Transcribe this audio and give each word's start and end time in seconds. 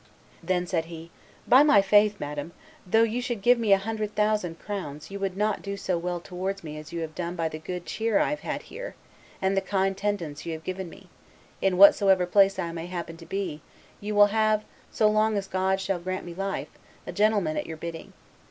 Then 0.41 0.65
said 0.65 0.85
he, 0.85 1.11
'By 1.47 1.61
my 1.61 1.79
faith, 1.79 2.19
madam, 2.19 2.53
though 2.87 3.03
you 3.03 3.21
should 3.21 3.43
give 3.43 3.59
me 3.59 3.71
a 3.71 3.77
hundred 3.77 4.15
thousand 4.15 4.57
crowns, 4.57 5.11
you 5.11 5.19
would 5.19 5.37
not 5.37 5.61
do 5.61 5.77
so 5.77 5.95
well 5.95 6.19
towards 6.19 6.63
me 6.63 6.75
as 6.79 6.91
you 6.91 7.01
have 7.01 7.13
done 7.13 7.35
by 7.35 7.47
the 7.47 7.59
good 7.59 7.85
cheer 7.85 8.17
I 8.17 8.31
have 8.31 8.39
had 8.39 8.63
here, 8.63 8.95
and 9.43 9.55
the 9.55 9.61
kind 9.61 9.95
tendance 9.95 10.43
you 10.43 10.53
have 10.53 10.63
given 10.63 10.89
me; 10.89 11.07
in 11.61 11.77
whatsoever 11.77 12.25
place 12.25 12.57
I 12.57 12.71
may 12.71 12.87
happen 12.87 13.15
to 13.17 13.27
be, 13.27 13.61
you 13.99 14.15
will 14.15 14.23
have, 14.33 14.65
so 14.91 15.07
long 15.07 15.37
as 15.37 15.47
God 15.47 15.79
shall 15.79 15.99
grant 15.99 16.25
me 16.25 16.33
life, 16.33 16.69
a 17.05 17.11
gentleman 17.13 17.55
at 17.55 17.67
your 17.67 17.77
bidding. 17.77 18.13